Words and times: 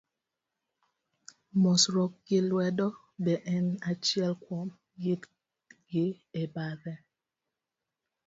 Mosruok 1.61 2.13
gi 2.27 2.39
lwedo 2.49 2.87
be 3.23 3.33
en 3.55 3.67
achiel 3.89 4.33
kuom 4.43 4.67
kitgi 5.01 6.05
e 6.41 6.43
bathe. 6.53 6.93